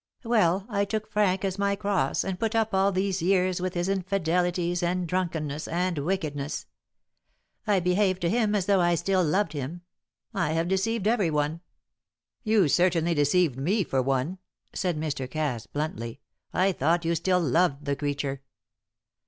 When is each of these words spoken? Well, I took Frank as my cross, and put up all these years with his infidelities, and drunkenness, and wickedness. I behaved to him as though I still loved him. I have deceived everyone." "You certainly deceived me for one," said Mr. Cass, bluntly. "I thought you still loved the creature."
Well, 0.23 0.65
I 0.67 0.83
took 0.83 1.11
Frank 1.11 1.45
as 1.45 1.59
my 1.59 1.75
cross, 1.75 2.23
and 2.23 2.39
put 2.39 2.55
up 2.55 2.73
all 2.73 2.91
these 2.91 3.21
years 3.21 3.61
with 3.61 3.75
his 3.75 3.87
infidelities, 3.87 4.81
and 4.81 5.07
drunkenness, 5.07 5.67
and 5.67 5.99
wickedness. 5.99 6.65
I 7.67 7.81
behaved 7.81 8.21
to 8.21 8.29
him 8.31 8.55
as 8.55 8.65
though 8.65 8.81
I 8.81 8.95
still 8.95 9.23
loved 9.23 9.53
him. 9.53 9.83
I 10.33 10.53
have 10.53 10.67
deceived 10.67 11.07
everyone." 11.07 11.61
"You 12.43 12.67
certainly 12.67 13.13
deceived 13.13 13.57
me 13.57 13.83
for 13.83 14.01
one," 14.01 14.39
said 14.73 14.97
Mr. 14.99 15.29
Cass, 15.29 15.67
bluntly. 15.67 16.19
"I 16.51 16.71
thought 16.71 17.05
you 17.05 17.13
still 17.13 17.39
loved 17.39 17.85
the 17.85 17.95
creature." 17.95 18.41